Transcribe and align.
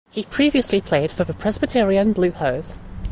He 0.09 0.23
previously 0.23 0.81
played 0.81 1.11
for 1.11 1.25
the 1.25 1.33
Presbyterian 1.35 2.11
Blue 2.11 2.31
Hose. 2.31 2.75